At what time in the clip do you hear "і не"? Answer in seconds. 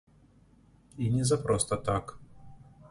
1.03-1.23